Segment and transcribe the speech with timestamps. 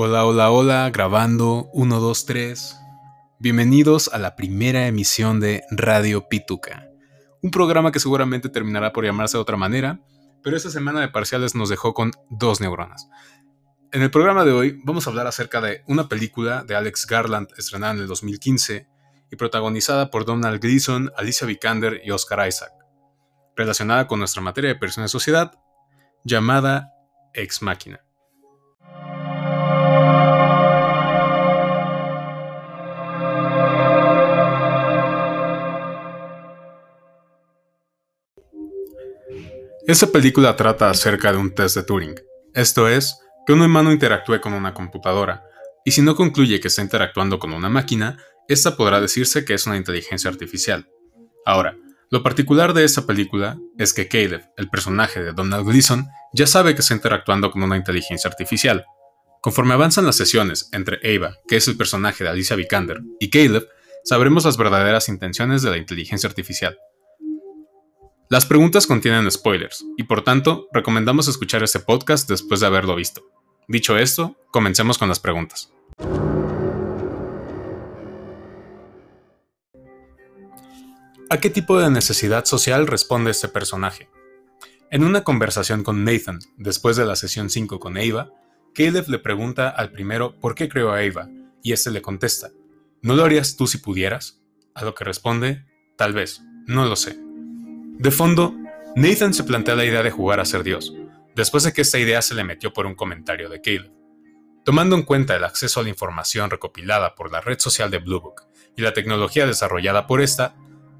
[0.00, 2.76] Hola, hola, hola, grabando 1, 2, 3.
[3.40, 6.88] Bienvenidos a la primera emisión de Radio Pituca,
[7.42, 10.00] un programa que seguramente terminará por llamarse de otra manera,
[10.40, 13.08] pero esta semana de parciales nos dejó con dos neuronas.
[13.90, 17.48] En el programa de hoy vamos a hablar acerca de una película de Alex Garland
[17.58, 18.86] estrenada en el 2015
[19.32, 22.70] y protagonizada por Donald Gleason, Alicia Vikander y Oscar Isaac,
[23.56, 25.50] relacionada con nuestra materia de persona de sociedad
[26.22, 26.92] llamada
[27.34, 27.98] Ex Máquina.
[39.88, 42.14] Esta película trata acerca de un test de Turing,
[42.52, 45.44] esto es, que un humano interactúe con una computadora,
[45.82, 49.66] y si no concluye que está interactuando con una máquina, esta podrá decirse que es
[49.66, 50.86] una inteligencia artificial.
[51.46, 51.74] Ahora,
[52.10, 56.74] lo particular de esta película es que Caleb, el personaje de Donald Gleason, ya sabe
[56.74, 58.84] que está interactuando con una inteligencia artificial.
[59.40, 63.66] Conforme avanzan las sesiones entre Ava, que es el personaje de Alicia Vikander, y Caleb,
[64.04, 66.76] sabremos las verdaderas intenciones de la inteligencia artificial.
[68.30, 73.22] Las preguntas contienen spoilers, y por tanto, recomendamos escuchar este podcast después de haberlo visto.
[73.68, 75.72] Dicho esto, comencemos con las preguntas.
[81.30, 84.10] ¿A qué tipo de necesidad social responde este personaje?
[84.90, 88.30] En una conversación con Nathan, después de la sesión 5 con Ava,
[88.74, 91.30] Caleb le pregunta al primero por qué creó a Ava,
[91.62, 92.50] y este le contesta,
[93.00, 94.42] ¿no lo harías tú si pudieras?
[94.74, 95.64] A lo que responde,
[95.96, 97.27] tal vez, no lo sé.
[97.98, 98.54] De fondo,
[98.94, 100.94] Nathan se plantea la idea de jugar a ser Dios,
[101.34, 103.92] después de que esta idea se le metió por un comentario de Caleb.
[104.64, 108.42] Tomando en cuenta el acceso a la información recopilada por la red social de Bluebook
[108.76, 110.54] y la tecnología desarrollada por esta,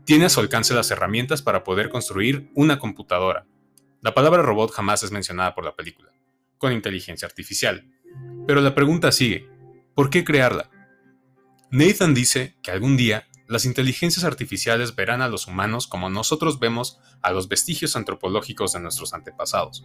[0.06, 3.46] tiene a su alcance las herramientas para poder construir una computadora.
[4.00, 6.10] La palabra robot jamás es mencionada por la película,
[6.58, 7.88] con inteligencia artificial.
[8.44, 9.48] Pero la pregunta sigue,
[9.94, 10.68] ¿por qué crearla?
[11.70, 17.00] Nathan dice que algún día las inteligencias artificiales verán a los humanos como nosotros vemos
[17.22, 19.84] a los vestigios antropológicos de nuestros antepasados.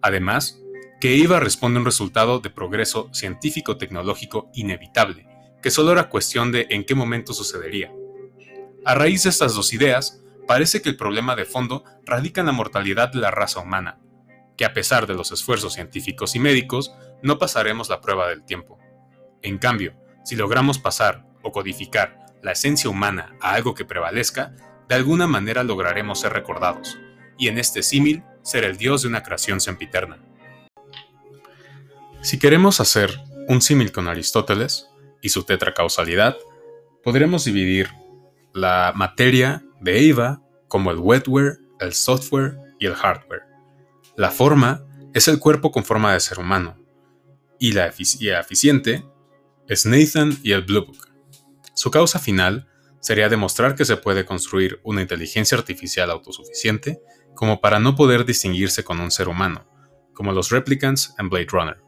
[0.00, 0.60] Además,
[1.00, 5.26] que IVA responde a un resultado de progreso científico-tecnológico inevitable,
[5.60, 7.92] que solo era cuestión de en qué momento sucedería.
[8.84, 12.52] A raíz de estas dos ideas, parece que el problema de fondo radica en la
[12.52, 13.98] mortalidad de la raza humana,
[14.56, 18.78] que a pesar de los esfuerzos científicos y médicos, no pasaremos la prueba del tiempo.
[19.42, 19.94] En cambio,
[20.24, 24.54] si logramos pasar o codificar la esencia humana a algo que prevalezca,
[24.88, 26.98] de alguna manera lograremos ser recordados,
[27.38, 30.18] y en este símil ser el Dios de una creación sempiterna.
[32.22, 33.10] Si queremos hacer
[33.48, 34.88] un símil con Aristóteles
[35.22, 36.36] y su tetracausalidad,
[37.02, 37.88] podremos dividir
[38.52, 43.42] la materia de Eva como el wetware, el software y el hardware.
[44.16, 44.84] La forma
[45.14, 46.76] es el cuerpo con forma de ser humano,
[47.58, 49.04] y la eficiente
[49.68, 51.09] es Nathan y el Blue Book.
[51.80, 52.68] Su causa final
[53.00, 57.00] sería demostrar que se puede construir una inteligencia artificial autosuficiente
[57.34, 59.66] como para no poder distinguirse con un ser humano,
[60.12, 61.82] como los replicants en Blade Runner.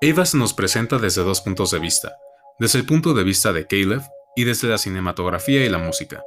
[0.00, 2.16] Eva se nos presenta desde dos puntos de vista,
[2.58, 4.02] desde el punto de vista de Caleb
[4.34, 6.20] y desde la cinematografía y la música.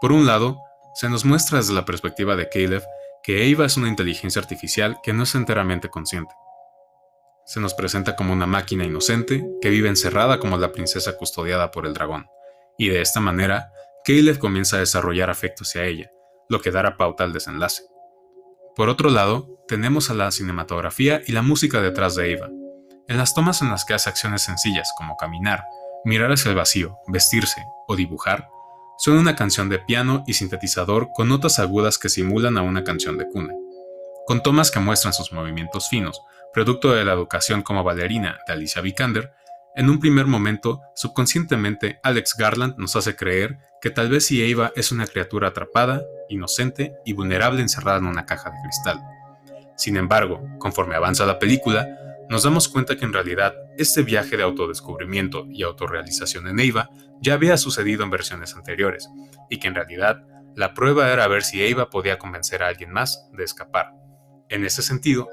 [0.00, 0.58] Por un lado,
[0.96, 2.82] se nos muestra desde la perspectiva de Caleb
[3.22, 6.34] que Eva es una inteligencia artificial que no es enteramente consciente.
[7.44, 11.86] Se nos presenta como una máquina inocente que vive encerrada como la princesa custodiada por
[11.86, 12.26] el dragón,
[12.78, 13.72] y de esta manera,
[14.04, 16.10] Caleb comienza a desarrollar afecto hacia ella,
[16.48, 17.84] lo que dará pauta al desenlace.
[18.74, 22.48] Por otro lado, tenemos a la cinematografía y la música detrás de Eva.
[23.06, 25.64] En las tomas en las que hace acciones sencillas como caminar,
[26.04, 28.48] mirar hacia el vacío, vestirse o dibujar,
[28.98, 33.18] suena una canción de piano y sintetizador con notas agudas que simulan a una canción
[33.18, 33.52] de cuna,
[34.26, 36.22] con tomas que muestran sus movimientos finos,
[36.52, 39.32] producto de la educación como bailarina de Alicia Vikander,
[39.74, 44.70] en un primer momento, subconscientemente, Alex Garland nos hace creer que tal vez si Eva
[44.76, 49.00] es una criatura atrapada, inocente y vulnerable encerrada en una caja de cristal.
[49.76, 51.88] Sin embargo, conforme avanza la película,
[52.28, 56.90] nos damos cuenta que en realidad este viaje de autodescubrimiento y autorrealización en Eva
[57.20, 59.08] ya había sucedido en versiones anteriores,
[59.48, 60.22] y que en realidad
[60.54, 63.92] la prueba era ver si Eva podía convencer a alguien más de escapar.
[64.50, 65.28] En ese sentido,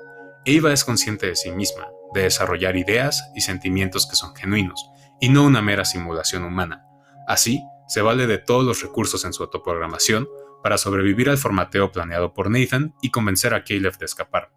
[0.46, 4.90] Eva es consciente de sí misma, de desarrollar ideas y sentimientos que son genuinos,
[5.20, 6.86] y no una mera simulación humana.
[7.28, 10.28] Así, se vale de todos los recursos en su autoprogramación
[10.64, 14.52] para sobrevivir al formateo planeado por Nathan y convencer a Caleb de escapar.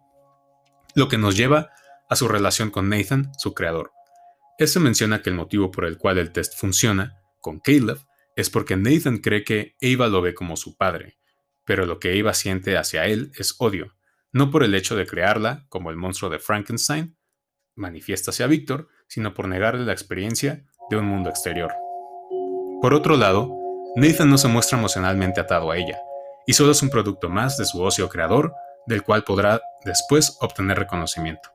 [0.95, 1.71] Lo que nos lleva
[2.09, 3.91] a su relación con Nathan, su creador.
[4.59, 7.97] Este menciona que el motivo por el cual el test funciona, con Caleb,
[8.35, 11.17] es porque Nathan cree que Eva lo ve como su padre,
[11.65, 13.95] pero lo que Eva siente hacia él es odio,
[14.33, 17.15] no por el hecho de crearla, como el monstruo de Frankenstein,
[17.75, 21.71] manifiesta hacia Víctor, sino por negarle la experiencia de un mundo exterior.
[22.81, 23.55] Por otro lado,
[23.95, 25.99] Nathan no se muestra emocionalmente atado a ella,
[26.45, 28.53] y solo es un producto más de su ocio creador,
[28.87, 31.49] del cual podrá después obtener reconocimiento.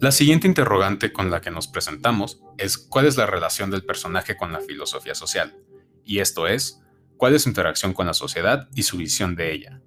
[0.00, 4.36] La siguiente interrogante con la que nos presentamos es cuál es la relación del personaje
[4.36, 5.56] con la filosofía social,
[6.04, 6.82] y esto es,
[7.16, 9.80] cuál es su interacción con la sociedad y su visión de ella.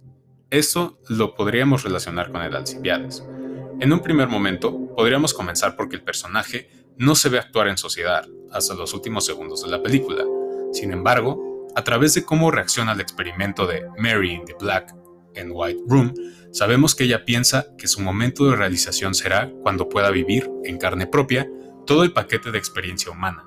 [0.51, 3.23] Esto lo podríamos relacionar con el Alcibiades.
[3.79, 8.27] En un primer momento, podríamos comenzar porque el personaje no se ve actuar en sociedad
[8.51, 10.23] hasta los últimos segundos de la película.
[10.73, 14.95] Sin embargo, a través de cómo reacciona al experimento de Mary in the Black
[15.35, 16.15] en White Room,
[16.51, 21.05] sabemos que ella piensa que su momento de realización será cuando pueda vivir, en carne
[21.05, 21.47] propia,
[21.85, 23.45] todo el paquete de experiencia humana.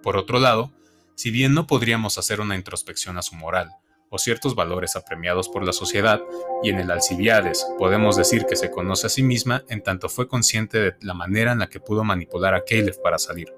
[0.00, 0.70] Por otro lado,
[1.16, 3.72] si bien no podríamos hacer una introspección a su moral,
[4.14, 6.22] o ciertos valores apremiados por la sociedad,
[6.62, 10.28] y en el Alcibiades podemos decir que se conoce a sí misma en tanto fue
[10.28, 13.52] consciente de la manera en la que pudo manipular a Caleb para salir.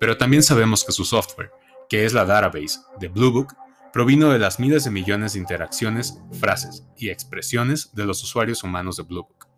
[0.00, 1.50] Pero también sabemos que su software,
[1.90, 3.54] que es la database de Blue Book,
[3.92, 8.96] provino de las miles de millones de interacciones, frases y expresiones de los usuarios humanos
[8.96, 9.48] de Blue Book.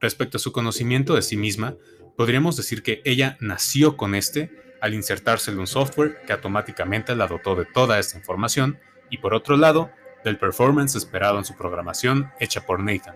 [0.00, 1.76] Respecto a su conocimiento de sí misma,
[2.16, 4.50] podríamos decir que ella nació con este
[4.80, 8.80] al insertárselo un software que automáticamente la dotó de toda esta información
[9.12, 9.90] y por otro lado,
[10.24, 13.14] del performance esperado en su programación hecha por Nathan,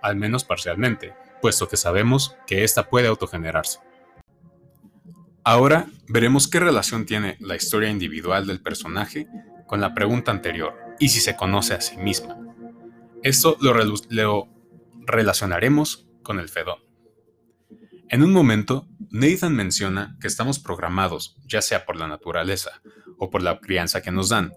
[0.00, 3.80] al menos parcialmente, puesto que sabemos que ésta puede autogenerarse.
[5.42, 9.26] Ahora veremos qué relación tiene la historia individual del personaje
[9.66, 12.38] con la pregunta anterior, y si se conoce a sí misma.
[13.24, 13.74] Esto lo,
[14.10, 14.48] lo
[15.06, 16.78] relacionaremos con el Fedón.
[18.10, 22.82] En un momento, Nathan menciona que estamos programados, ya sea por la naturaleza
[23.18, 24.52] o por la crianza que nos dan,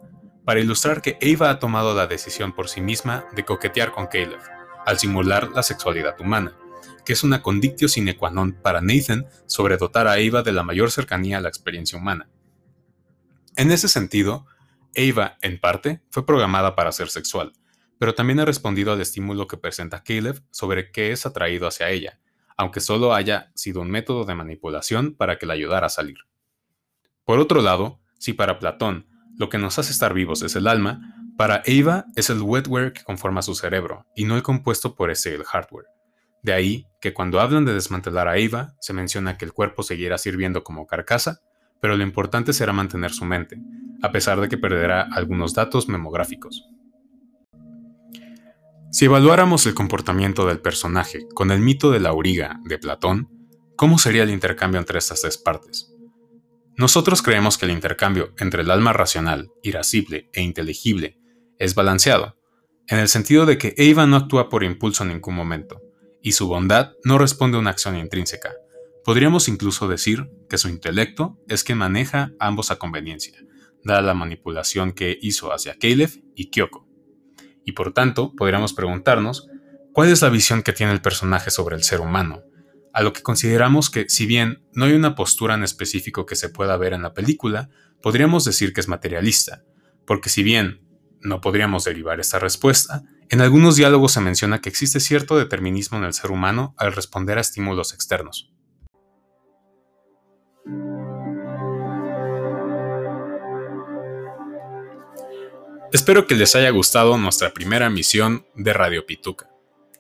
[0.46, 4.40] para ilustrar que Eva ha tomado la decisión por sí misma de coquetear con Caleb,
[4.86, 6.56] al simular la sexualidad humana,
[7.04, 10.64] que es una condictio sine qua non para Nathan sobre dotar a Eva de la
[10.64, 12.30] mayor cercanía a la experiencia humana.
[13.56, 14.46] En ese sentido,
[14.94, 17.54] Eva, en parte, fue programada para ser sexual,
[17.98, 22.20] pero también ha respondido al estímulo que presenta Caleb sobre qué es atraído hacia ella,
[22.56, 26.18] aunque solo haya sido un método de manipulación para que la ayudara a salir.
[27.24, 31.16] Por otro lado, si para Platón lo que nos hace estar vivos es el alma,
[31.38, 35.36] para Eva es el wetware que conforma su cerebro, y no el compuesto por ese
[35.36, 35.88] el hardware.
[36.42, 40.18] De ahí que cuando hablan de desmantelar a Eva, se menciona que el cuerpo seguirá
[40.18, 41.42] sirviendo como carcasa,
[41.82, 43.60] pero lo importante será mantener su mente,
[44.02, 46.70] a pesar de que perderá algunos datos memográficos.
[48.92, 53.30] Si evaluáramos el comportamiento del personaje con el mito de la auriga de Platón,
[53.76, 55.95] ¿cómo sería el intercambio entre estas tres partes?
[56.78, 61.18] Nosotros creemos que el intercambio entre el alma racional, irascible e inteligible
[61.58, 62.38] es balanceado,
[62.88, 65.82] en el sentido de que Eva no actúa por impulso en ningún momento,
[66.22, 68.54] y su bondad no responde a una acción intrínseca.
[69.06, 73.40] Podríamos incluso decir que su intelecto es que maneja ambos a conveniencia,
[73.84, 76.88] dada la manipulación que hizo hacia Caleb y Kyoko.
[77.64, 79.48] Y por tanto, podríamos preguntarnos,
[79.94, 82.44] ¿cuál es la visión que tiene el personaje sobre el ser humano?
[82.96, 86.48] A lo que consideramos que, si bien no hay una postura en específico que se
[86.48, 87.70] pueda ver en la película,
[88.02, 89.64] podríamos decir que es materialista,
[90.06, 90.80] porque si bien
[91.20, 96.06] no podríamos derivar esta respuesta, en algunos diálogos se menciona que existe cierto determinismo en
[96.06, 98.54] el ser humano al responder a estímulos externos.
[105.92, 109.50] Espero que les haya gustado nuestra primera misión de Radio Pituca.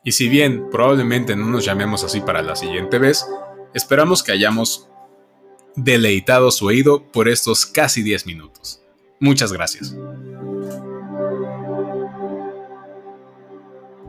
[0.05, 3.25] Y si bien probablemente no nos llamemos así para la siguiente vez,
[3.73, 4.87] esperamos que hayamos
[5.75, 8.81] deleitado su oído por estos casi 10 minutos.
[9.19, 9.95] Muchas gracias.